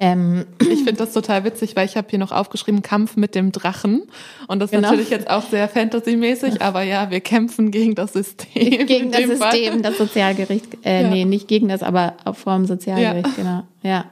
[0.04, 3.54] Ähm, ich finde das total witzig, weil ich habe hier noch aufgeschrieben Kampf mit dem
[3.54, 4.04] Drachen
[4.48, 4.90] und das ist genau.
[4.90, 8.86] natürlich jetzt auch sehr Fantasy-mäßig, aber ja, wir kämpfen gegen das System.
[8.86, 9.82] Gegen das System, Fall.
[9.82, 10.86] das Sozialgericht.
[10.86, 11.10] Äh, ja.
[11.10, 13.44] Nee, nicht gegen das, aber vor dem Sozialgericht, ja.
[13.44, 13.64] genau.
[13.82, 14.06] Ja.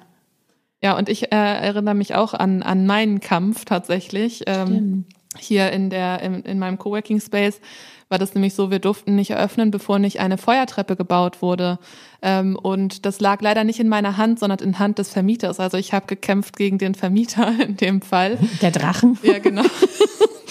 [0.84, 4.44] Ja, und ich äh, erinnere mich auch an, an meinen Kampf tatsächlich.
[4.48, 5.06] Ähm,
[5.38, 7.60] hier in der in, in meinem Coworking Space
[8.12, 11.80] war das nämlich so, wir durften nicht eröffnen, bevor nicht eine Feuertreppe gebaut wurde.
[12.22, 15.62] Ähm, und das lag leider nicht in meiner Hand, sondern in Hand des Vermieters.
[15.62, 18.38] Also ich habe gekämpft gegen den Vermieter in dem Fall.
[18.62, 19.18] Der Drachen?
[19.24, 19.64] Ja, genau.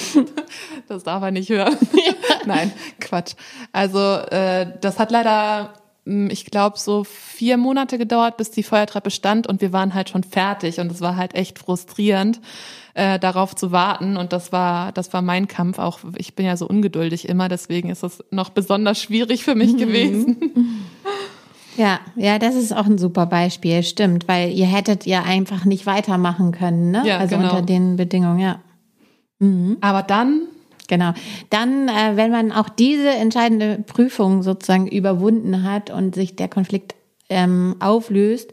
[0.88, 1.76] das darf er nicht hören.
[2.46, 3.34] Nein, Quatsch.
[3.72, 5.74] Also äh, das hat leider
[6.06, 10.08] hm, ich glaube, so vier Monate gedauert, bis die Feuertreppe stand und wir waren halt
[10.08, 12.40] schon fertig und es war halt echt frustrierend
[12.94, 14.16] äh, darauf zu warten.
[14.16, 15.79] Und das war, das war mein Kampf.
[15.79, 19.72] Auch ich bin ja so ungeduldig immer, deswegen ist es noch besonders schwierig für mich
[19.72, 19.79] mhm.
[19.79, 20.37] gewesen.
[21.76, 25.87] Ja, ja, das ist auch ein super Beispiel, stimmt, weil ihr hättet ja einfach nicht
[25.87, 27.03] weitermachen können, ne?
[27.07, 27.48] Ja, also genau.
[27.50, 28.61] unter den Bedingungen, ja.
[29.38, 29.79] Mhm.
[29.81, 30.42] Aber dann
[30.90, 31.12] Genau.
[31.50, 36.96] Dann, äh, wenn man auch diese entscheidende Prüfung sozusagen überwunden hat und sich der Konflikt
[37.29, 38.53] ähm, auflöst,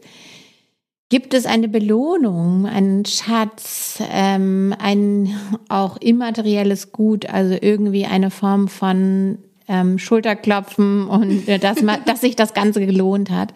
[1.10, 5.34] Gibt es eine Belohnung, einen Schatz, ähm, ein
[5.70, 12.20] auch immaterielles Gut, also irgendwie eine Form von ähm, Schulterklopfen und äh, dass, man, dass
[12.20, 13.54] sich das Ganze gelohnt hat?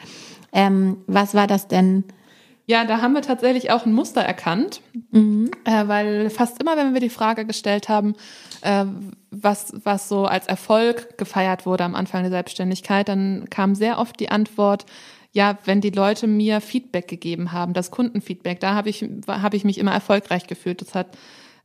[0.53, 2.05] Ähm, was war das denn?
[2.65, 5.51] Ja, da haben wir tatsächlich auch ein Muster erkannt, mhm.
[5.65, 8.15] äh, weil fast immer, wenn wir die Frage gestellt haben,
[8.63, 8.87] äh,
[9.31, 14.19] was, was so als Erfolg gefeiert wurde am Anfang der Selbstständigkeit, dann kam sehr oft
[14.21, 14.87] die Antwort,
[15.33, 19.65] ja, wenn die Leute mir Feedback gegeben haben, das Kundenfeedback, da habe ich, hab ich
[19.65, 20.83] mich immer erfolgreich gefühlt.
[20.83, 21.17] Das hat,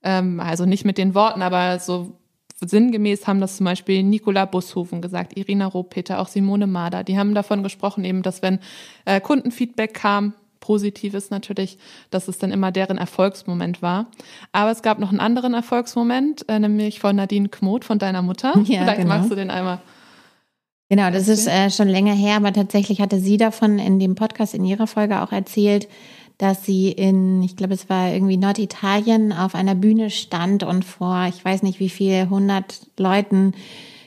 [0.04, 2.18] ähm, also nicht mit den Worten, aber so
[2.62, 7.04] sinngemäß haben das zum Beispiel Nicola Bushofen gesagt, Irina Rohpeter, auch Simone Mader.
[7.04, 8.60] Die haben davon gesprochen, eben, dass wenn
[9.06, 11.78] äh, Kundenfeedback kam, Positives natürlich,
[12.10, 14.08] dass es dann immer deren Erfolgsmoment war.
[14.52, 18.54] Aber es gab noch einen anderen Erfolgsmoment, äh, nämlich von Nadine Kmot, von deiner Mutter.
[18.66, 19.16] Ja, Vielleicht genau.
[19.16, 19.80] magst du den einmal
[20.90, 24.54] Genau, das ist äh, schon länger her, aber tatsächlich hatte sie davon in dem Podcast
[24.54, 25.90] in ihrer Folge auch erzählt,
[26.38, 31.26] dass sie in, ich glaube, es war irgendwie Norditalien auf einer Bühne stand und vor,
[31.28, 33.54] ich weiß nicht wie viel, hundert Leuten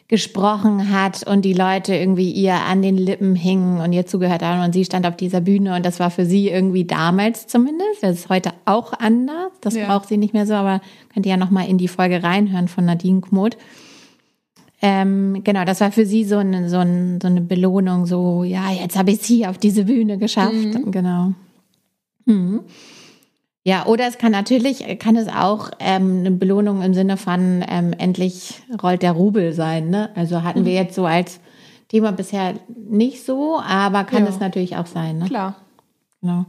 [0.08, 4.64] gesprochen hat und die Leute irgendwie ihr an den Lippen hingen und ihr zugehört haben
[4.64, 8.18] und sie stand auf dieser Bühne und das war für sie irgendwie damals zumindest, das
[8.18, 9.86] ist heute auch anders, das ja.
[9.86, 10.80] braucht sie nicht mehr so, aber
[11.12, 13.56] könnt ihr ja nochmal in die Folge reinhören von Nadine Kmoth.
[14.82, 18.70] Ähm, genau, das war für sie so eine, so, eine, so eine Belohnung, so, ja,
[18.70, 20.54] jetzt habe ich es hier auf diese Bühne geschafft.
[20.54, 20.90] Mhm.
[20.90, 21.34] Genau.
[22.24, 22.60] Mhm.
[23.62, 27.92] Ja, oder es kann natürlich, kann es auch ähm, eine Belohnung im Sinne von ähm,
[27.92, 29.90] endlich rollt der Rubel sein.
[29.90, 30.10] Ne?
[30.14, 30.64] Also hatten mhm.
[30.64, 31.40] wir jetzt so als
[31.88, 34.30] Thema bisher nicht so, aber kann ja.
[34.30, 35.18] es natürlich auch sein.
[35.18, 35.26] Ne?
[35.26, 35.56] Klar.
[36.22, 36.46] Genau.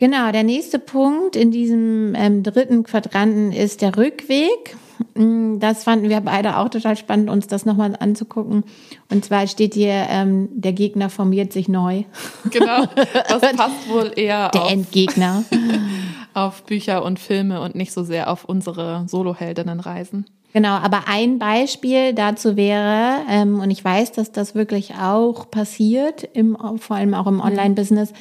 [0.00, 4.76] Genau, der nächste Punkt in diesem ähm, dritten Quadranten ist der Rückweg.
[5.14, 8.64] Mm, das fanden wir beide auch total spannend, uns das nochmal anzugucken.
[9.10, 12.04] Und zwar steht hier, ähm, der Gegner formiert sich neu.
[12.50, 12.86] Genau,
[13.28, 15.44] das passt wohl eher der auf, Endgegner.
[16.34, 20.26] auf Bücher und Filme und nicht so sehr auf unsere Soloheldinnenreisen.
[20.52, 26.22] Genau, aber ein Beispiel dazu wäre, ähm, und ich weiß, dass das wirklich auch passiert,
[26.22, 27.40] im, vor allem auch im mhm.
[27.40, 28.12] Online-Business,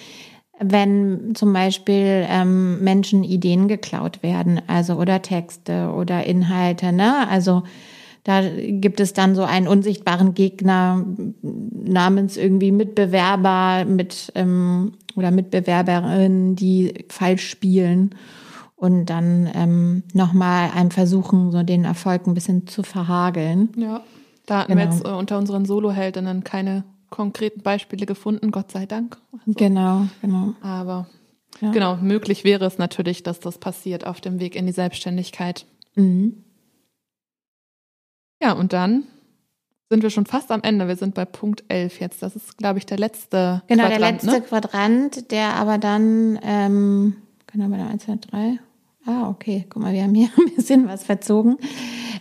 [0.59, 7.27] wenn zum Beispiel ähm, Menschen Ideen geklaut werden, also oder Texte oder Inhalte, ne?
[7.27, 7.63] Also
[8.23, 11.05] da gibt es dann so einen unsichtbaren Gegner
[11.41, 18.15] namens irgendwie Mitbewerber mit ähm, oder Mitbewerberinnen, die falsch spielen
[18.77, 23.69] und dann ähm, nochmal einem versuchen, so den Erfolg ein bisschen zu verhageln.
[23.75, 24.01] Ja,
[24.45, 24.85] da hatten genau.
[24.85, 26.83] wir jetzt äh, unter unseren Solo-Heldinnen keine
[27.13, 29.17] konkreten Beispiele gefunden, Gott sei Dank.
[29.32, 30.56] Also, genau, genau.
[30.62, 31.08] Aber
[31.62, 31.69] ja.
[31.69, 35.67] genau, möglich wäre es natürlich, dass das passiert auf dem Weg in die Selbstständigkeit.
[35.93, 36.43] Mhm.
[38.41, 39.04] Ja, und dann
[39.91, 40.88] sind wir schon fast am Ende.
[40.88, 42.23] Wir sind bei Punkt 11 jetzt.
[42.23, 43.93] Das ist, glaube ich, der letzte genau, Quadrant.
[43.93, 44.41] Genau, der letzte ne?
[44.41, 48.60] Quadrant, der aber dann, ähm, genau, bei der 1, 2, 3.
[49.06, 49.67] Ah, okay.
[49.69, 51.58] Guck mal, wir haben hier ein bisschen was verzogen.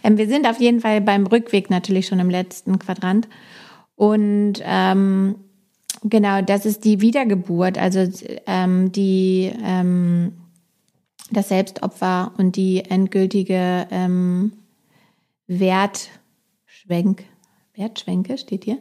[0.05, 3.27] Ähm, wir sind auf jeden Fall beim Rückweg natürlich schon im letzten Quadrant.
[4.03, 5.37] Und ähm,
[6.03, 8.05] genau, das ist die Wiedergeburt, also
[8.49, 10.33] ähm, die ähm,
[11.31, 14.55] das Selbstopfer und die endgültige ähm,
[15.47, 17.23] Wertschwenk.
[17.75, 18.79] Wertschwenke steht hier.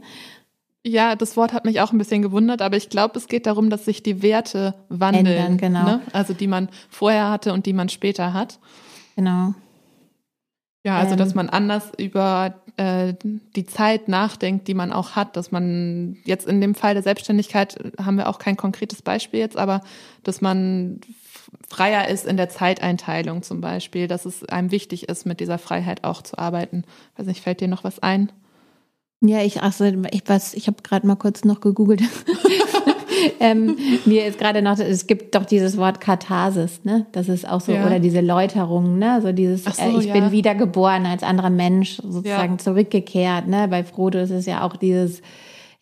[0.84, 3.69] Ja, das Wort hat mich auch ein bisschen gewundert, aber ich glaube, es geht darum,
[3.69, 5.27] dass sich die Werte wandeln.
[5.27, 5.84] Ändern, genau.
[5.84, 6.01] Ne?
[6.13, 8.57] Also die man vorher hatte und die man später hat.
[9.15, 9.53] Genau.
[10.84, 11.36] Ja, also dass ähm.
[11.36, 13.13] man anders über äh,
[13.56, 17.78] die Zeit nachdenkt, die man auch hat, dass man jetzt in dem Fall der Selbstständigkeit
[18.04, 19.82] haben wir auch kein konkretes Beispiel jetzt, aber
[20.24, 21.02] dass man
[21.70, 26.04] freier ist in der Zeiteinteilung zum Beispiel, dass es einem wichtig ist, mit dieser Freiheit
[26.04, 26.84] auch zu arbeiten.
[27.15, 28.32] Weiß nicht, fällt dir noch was ein?
[29.22, 32.02] Ja, ich, ach so, ich, was, ich habe gerade mal kurz noch gegoogelt.
[33.39, 37.05] ähm, mir ist gerade noch, es gibt doch dieses Wort Katharsis, ne?
[37.12, 37.86] Das ist auch so, ja.
[37.86, 39.19] oder diese Läuterung, ne?
[39.21, 40.13] So dieses, so, äh, ich ja.
[40.13, 42.57] bin wiedergeboren als anderer Mensch, sozusagen ja.
[42.57, 43.67] zurückgekehrt, ne?
[43.67, 45.21] Bei Frodo ist es ja auch dieses,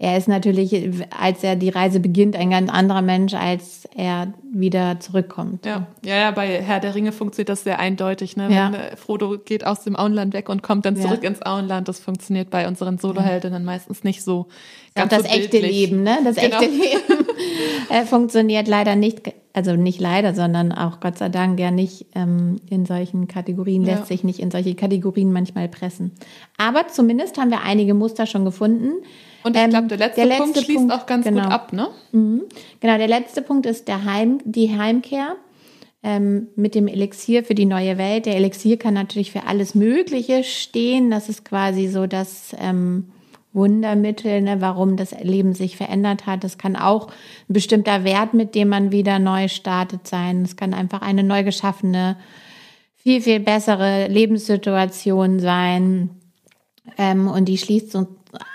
[0.01, 0.73] er ist natürlich,
[1.19, 5.65] als er die Reise beginnt, ein ganz anderer Mensch, als er wieder zurückkommt.
[5.65, 8.37] Ja, ja, ja bei Herr der Ringe funktioniert das sehr eindeutig.
[8.37, 8.47] Ne?
[8.49, 8.71] Ja.
[8.71, 11.29] Wenn, äh, Frodo geht aus dem Auenland weg und kommt dann zurück ja.
[11.29, 11.89] ins Auenland.
[11.89, 14.47] Das funktioniert bei unseren Soloheldinnen meistens nicht so.
[14.95, 16.17] Ganz das so echte Leben, ne?
[16.23, 16.61] Das genau.
[16.61, 17.27] echte Leben
[17.89, 22.61] äh, funktioniert leider nicht, also nicht leider, sondern auch Gott sei Dank ja nicht ähm,
[22.69, 26.13] in solchen Kategorien, lässt sich nicht in solche Kategorien manchmal pressen.
[26.57, 28.93] Aber zumindest haben wir einige Muster schon gefunden
[29.43, 31.43] und ich ähm, glaube, der letzte, der letzte Punkt schließt Punkt, auch ganz genau.
[31.43, 31.87] gut ab, ne?
[32.11, 32.43] Mhm.
[32.79, 35.35] Genau, der letzte Punkt ist der Heim, die Heimkehr
[36.03, 38.25] ähm, mit dem Elixier für die neue Welt.
[38.25, 41.11] Der Elixier kann natürlich für alles Mögliche stehen.
[41.11, 43.11] Das ist quasi so das ähm,
[43.51, 46.43] Wundermittel, ne, warum das Leben sich verändert hat.
[46.43, 50.43] Das kann auch ein bestimmter Wert, mit dem man wieder neu startet sein.
[50.43, 52.15] Es kann einfach eine neu geschaffene,
[52.95, 56.11] viel, viel bessere Lebenssituation sein.
[56.97, 58.07] Ähm, und die schließt so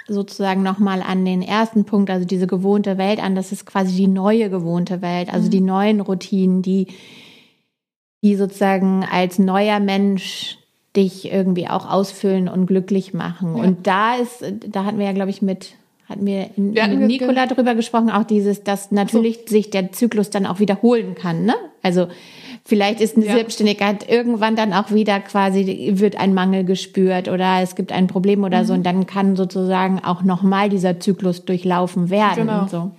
[0.09, 3.35] sozusagen nochmal an den ersten Punkt, also diese gewohnte Welt an.
[3.35, 5.51] Das ist quasi die neue gewohnte Welt, also mhm.
[5.51, 6.89] die neuen Routinen, die,
[8.23, 10.59] die sozusagen als neuer Mensch
[10.97, 13.57] dich irgendwie auch ausfüllen und glücklich machen.
[13.57, 13.65] Ja.
[13.65, 15.75] Und da ist, da hatten wir ja, glaube ich, mit
[16.09, 19.55] hatten wir in, wir mit Nicola drüber gesprochen, auch dieses, dass natürlich so.
[19.55, 21.45] sich der Zyklus dann auch wiederholen kann.
[21.45, 21.55] Ne?
[21.83, 22.09] Also
[22.67, 23.35] Vielleicht ist eine ja.
[23.35, 28.43] Selbstständigkeit irgendwann dann auch wieder quasi, wird ein Mangel gespürt oder es gibt ein Problem
[28.43, 28.67] oder mhm.
[28.67, 32.47] so und dann kann sozusagen auch nochmal dieser Zyklus durchlaufen werden.
[32.47, 32.67] Genau.
[32.67, 32.93] So.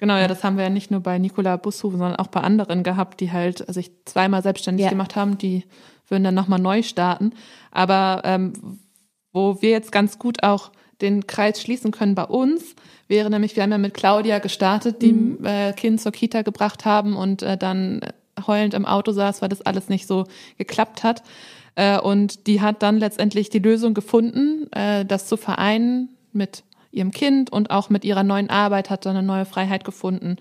[0.00, 2.82] Genau, ja, das haben wir ja nicht nur bei Nicola Bushofen, sondern auch bei anderen
[2.82, 4.90] gehabt, die halt sich zweimal selbstständig ja.
[4.90, 5.62] gemacht haben, die
[6.08, 7.32] würden dann nochmal neu starten.
[7.70, 8.80] Aber ähm,
[9.32, 12.74] wo wir jetzt ganz gut auch den Kreis schließen können bei uns,
[13.06, 15.44] wäre nämlich, wir haben ja mit Claudia gestartet, die mhm.
[15.44, 18.00] äh, Kind zur Kita gebracht haben und äh, dann
[18.46, 20.24] heulend im Auto saß, weil das alles nicht so
[20.58, 21.22] geklappt hat.
[21.74, 27.10] Äh, und die hat dann letztendlich die Lösung gefunden, äh, das zu vereinen mit ihrem
[27.10, 30.36] Kind und auch mit ihrer neuen Arbeit, hat dann eine neue Freiheit gefunden.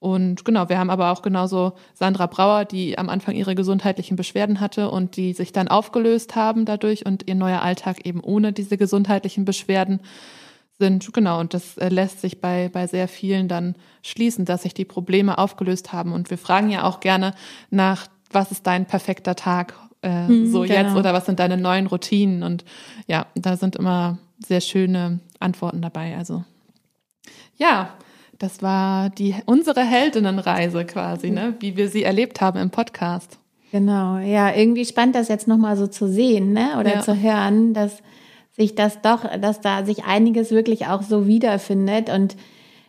[0.00, 4.60] Und genau, wir haben aber auch genauso Sandra Brauer, die am Anfang ihre gesundheitlichen Beschwerden
[4.60, 8.76] hatte und die sich dann aufgelöst haben dadurch und ihr neuer Alltag eben ohne diese
[8.76, 9.98] gesundheitlichen Beschwerden
[10.78, 11.12] sind.
[11.12, 14.84] Genau, und das äh, lässt sich bei, bei sehr vielen dann schließen, dass sich die
[14.84, 16.12] Probleme aufgelöst haben.
[16.12, 17.34] Und wir fragen ja auch gerne
[17.70, 20.74] nach, was ist dein perfekter Tag äh, mhm, so genau.
[20.74, 22.42] jetzt oder was sind deine neuen Routinen?
[22.42, 22.64] Und
[23.06, 26.16] ja, da sind immer sehr schöne Antworten dabei.
[26.16, 26.44] Also
[27.56, 27.90] ja,
[28.38, 31.54] das war die unsere Heldinnenreise quasi, ne?
[31.60, 33.38] wie wir sie erlebt haben im Podcast.
[33.70, 36.78] Genau, ja, irgendwie spannend, das jetzt nochmal so zu sehen, ne?
[36.80, 37.00] Oder ja.
[37.02, 37.98] zu hören, dass
[38.58, 42.10] sich das doch, dass da sich einiges wirklich auch so wiederfindet.
[42.10, 42.36] Und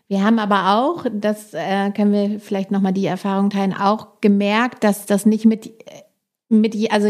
[0.08, 4.84] wir haben aber auch, das äh, können wir vielleicht nochmal die Erfahrung teilen, auch gemerkt,
[4.84, 5.72] dass das nicht mit
[6.50, 7.08] mit je, also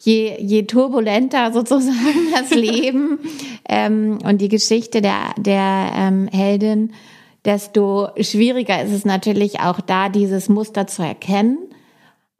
[0.00, 3.20] je, je turbulenter sozusagen das Leben
[3.68, 6.92] ähm, und die Geschichte der, der ähm, Heldin,
[7.44, 11.58] desto schwieriger ist es natürlich auch da, dieses Muster zu erkennen.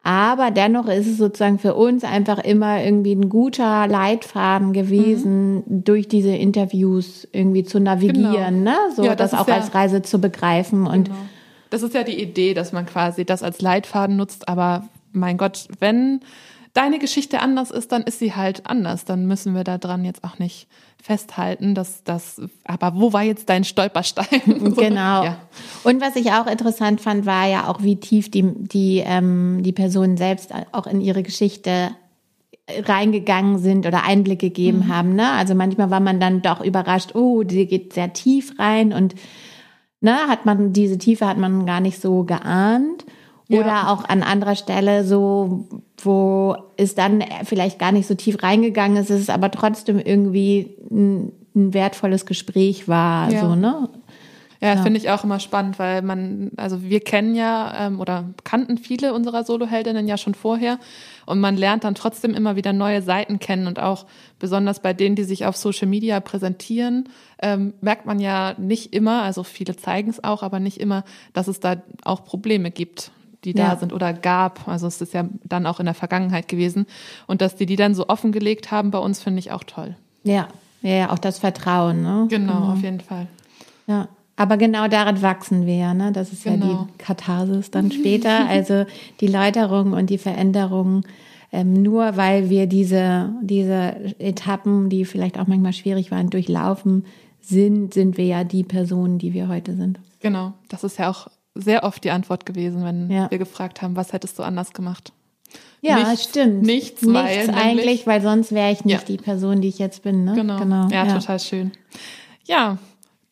[0.02, 5.84] Aber dennoch ist es sozusagen für uns einfach immer irgendwie ein guter Leitfaden gewesen, mhm.
[5.84, 8.70] durch diese Interviews irgendwie zu navigieren, genau.
[8.70, 8.76] ne?
[8.96, 11.18] So ja, das, das auch ja, als Reise zu begreifen und genau.
[11.70, 15.68] Das ist ja die Idee, dass man quasi das als Leitfaden nutzt, aber mein Gott,
[15.78, 16.20] wenn
[16.72, 19.04] deine Geschichte anders ist, dann ist sie halt anders.
[19.04, 20.68] Dann müssen wir da dran jetzt auch nicht
[21.02, 24.74] festhalten, dass das, aber wo war jetzt dein Stolperstein?
[24.76, 25.24] genau.
[25.24, 25.38] Ja.
[25.84, 29.72] Und was ich auch interessant fand, war ja auch, wie tief die, die, ähm, die
[29.72, 31.90] Personen selbst auch in ihre Geschichte
[32.78, 34.88] reingegangen sind oder Einblick gegeben mhm.
[34.88, 35.14] haben.
[35.14, 35.30] Ne?
[35.30, 39.14] Also manchmal war man dann doch überrascht, oh, die geht sehr tief rein und
[40.00, 43.04] ne, hat man diese Tiefe hat man gar nicht so geahnt.
[43.58, 45.66] Oder auch an anderer Stelle so,
[45.98, 51.32] wo es dann vielleicht gar nicht so tief reingegangen ist, es aber trotzdem irgendwie ein,
[51.54, 53.30] ein wertvolles Gespräch war.
[53.32, 53.40] Ja.
[53.40, 53.88] So, ne?
[54.62, 54.82] Ja, ja.
[54.82, 59.14] finde ich auch immer spannend, weil man, also wir kennen ja ähm, oder kannten viele
[59.14, 60.78] unserer Soloheldinnen ja schon vorher
[61.24, 64.04] und man lernt dann trotzdem immer wieder neue Seiten kennen und auch
[64.38, 67.08] besonders bei denen, die sich auf Social Media präsentieren,
[67.40, 71.48] ähm, merkt man ja nicht immer, also viele zeigen es auch, aber nicht immer, dass
[71.48, 73.12] es da auch Probleme gibt
[73.44, 73.76] die da ja.
[73.76, 74.66] sind oder gab.
[74.68, 76.86] Also es ist ja dann auch in der Vergangenheit gewesen.
[77.26, 79.96] Und dass die die dann so offengelegt haben bei uns, finde ich auch toll.
[80.22, 80.48] Ja,
[80.82, 82.02] ja, auch das Vertrauen.
[82.02, 82.26] Ne?
[82.28, 82.70] Genau, mhm.
[82.70, 83.26] auf jeden Fall.
[83.86, 84.08] Ja.
[84.36, 86.12] Aber genau daran wachsen wir ja, ne?
[86.12, 86.54] Das ist genau.
[86.54, 86.88] ja die genau.
[86.96, 88.86] Katharsis dann später, also
[89.20, 91.02] die Läuterung und die Veränderung.
[91.52, 97.04] Ähm, nur weil wir diese, diese Etappen, die vielleicht auch manchmal schwierig waren, durchlaufen
[97.40, 99.98] sind, sind wir ja die Personen, die wir heute sind.
[100.20, 103.30] Genau, das ist ja auch sehr oft die Antwort gewesen, wenn ja.
[103.30, 105.12] wir gefragt haben, was hättest du anders gemacht?
[105.82, 106.62] Ja, nichts, stimmt.
[106.62, 109.06] Nichts, nichts weil, eigentlich, nämlich, weil sonst wäre ich nicht ja.
[109.06, 110.24] die Person, die ich jetzt bin.
[110.24, 110.34] Ne?
[110.34, 110.58] Genau.
[110.58, 110.88] genau.
[110.88, 111.72] Ja, ja, total schön.
[112.44, 112.78] Ja,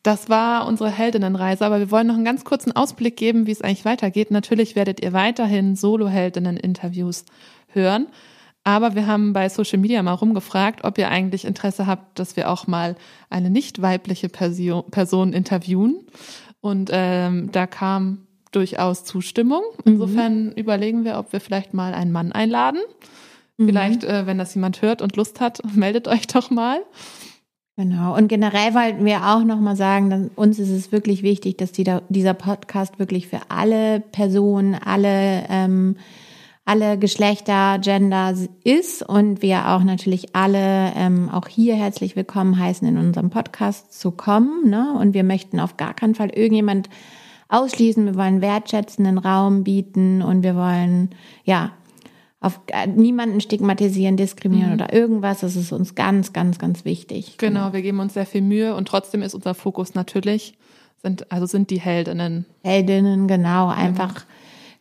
[0.03, 3.61] das war unsere Heldinnenreise, aber wir wollen noch einen ganz kurzen Ausblick geben, wie es
[3.61, 4.31] eigentlich weitergeht.
[4.31, 7.25] Natürlich werdet ihr weiterhin Solo-Heldinnen-Interviews
[7.67, 8.07] hören.
[8.63, 12.49] Aber wir haben bei Social Media mal rumgefragt, ob ihr eigentlich Interesse habt, dass wir
[12.49, 12.95] auch mal
[13.29, 16.05] eine nicht weibliche Person interviewen.
[16.61, 19.63] Und ähm, da kam durchaus Zustimmung.
[19.85, 20.51] Insofern mhm.
[20.51, 22.79] überlegen wir, ob wir vielleicht mal einen Mann einladen.
[23.57, 23.67] Mhm.
[23.67, 26.81] Vielleicht, äh, wenn das jemand hört und Lust hat, meldet euch doch mal.
[27.77, 28.13] Genau.
[28.17, 31.85] Und generell wollten wir auch nochmal sagen, dass uns ist es wirklich wichtig, dass die,
[32.09, 35.95] dieser Podcast wirklich für alle Personen, alle, ähm,
[36.69, 42.87] alle Geschlechter, Gender ist und wir auch natürlich alle ähm, auch hier herzlich willkommen heißen,
[42.87, 44.69] in unserem Podcast zu kommen.
[44.69, 44.95] Ne?
[44.99, 46.87] Und wir möchten auf gar keinen Fall irgendjemand
[47.47, 48.05] ausschließen.
[48.05, 51.09] Wir wollen wertschätzenden Raum bieten und wir wollen,
[51.43, 51.71] ja,
[52.39, 52.59] auf
[52.95, 54.81] niemanden stigmatisieren, diskriminieren mhm.
[54.81, 55.39] oder irgendwas.
[55.39, 57.39] Das ist uns ganz, ganz, ganz wichtig.
[57.39, 60.53] Genau, genau, wir geben uns sehr viel Mühe und trotzdem ist unser Fokus natürlich,
[61.01, 62.45] sind, also sind die Heldinnen.
[62.63, 64.23] Heldinnen, genau, einfach,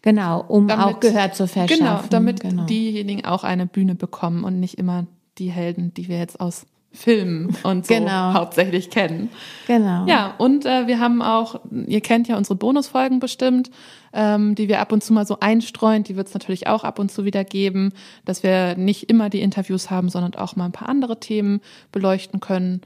[0.02, 1.78] genau, um damit, auch Gehör zu verschaffen.
[1.78, 2.64] Genau, damit genau.
[2.64, 5.06] diejenigen auch eine Bühne bekommen und nicht immer
[5.38, 8.32] die Helden, die wir jetzt aus Filmen und so genau.
[8.32, 9.30] hauptsächlich kennen.
[9.66, 10.06] Genau.
[10.06, 13.70] Ja, und äh, wir haben auch, ihr kennt ja unsere Bonusfolgen bestimmt,
[14.12, 16.02] ähm, die wir ab und zu mal so einstreuen.
[16.02, 17.92] Die wird es natürlich auch ab und zu wieder geben,
[18.24, 21.61] dass wir nicht immer die Interviews haben, sondern auch mal ein paar andere Themen
[21.92, 22.80] beleuchten können.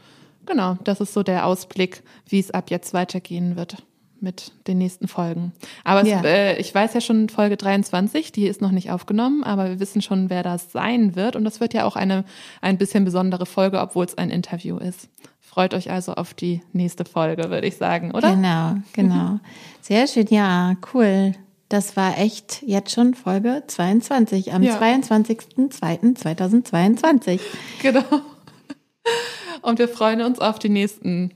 [0.46, 3.84] Genau, das ist so der Ausblick, wie es ab jetzt weitergehen wird
[4.22, 5.52] mit den nächsten Folgen.
[5.84, 6.18] Aber ja.
[6.18, 9.80] es, äh, ich weiß ja schon Folge 23, die ist noch nicht aufgenommen, aber wir
[9.80, 11.36] wissen schon, wer das sein wird.
[11.36, 12.24] Und das wird ja auch eine
[12.60, 15.08] ein bisschen besondere Folge, obwohl es ein Interview ist.
[15.40, 18.34] Freut euch also auf die nächste Folge, würde ich sagen, oder?
[18.34, 19.38] Genau, genau.
[19.82, 21.32] Sehr schön, ja, cool.
[21.68, 24.78] Das war echt jetzt schon Folge 22 am ja.
[24.78, 27.40] 22.02.2022.
[27.82, 28.04] Genau.
[29.62, 31.32] Und wir freuen uns auf die nächsten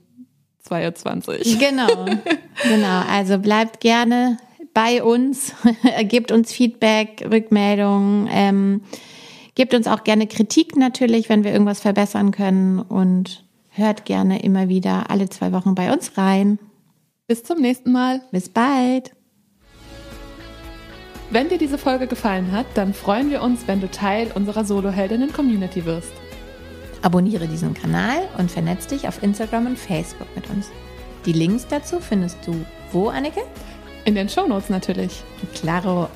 [0.66, 1.58] 22.
[1.58, 2.06] Genau,
[2.62, 3.02] genau.
[3.08, 4.38] Also bleibt gerne
[4.74, 5.54] bei uns,
[6.02, 8.82] gebt uns Feedback, Rückmeldungen, ähm,
[9.54, 14.68] gebt uns auch gerne Kritik natürlich, wenn wir irgendwas verbessern können und hört gerne immer
[14.68, 16.58] wieder alle zwei Wochen bei uns rein.
[17.26, 18.20] Bis zum nächsten Mal.
[18.30, 19.12] Bis bald.
[21.30, 25.84] Wenn dir diese Folge gefallen hat, dann freuen wir uns, wenn du Teil unserer Solo-Heldinnen-Community
[25.84, 26.12] wirst.
[27.06, 30.70] Abonniere diesen Kanal und vernetz dich auf Instagram und Facebook mit uns.
[31.24, 33.42] Die Links dazu findest du wo, Annike?
[34.04, 35.22] In den Shownotes natürlich.
[35.54, 36.08] Claro.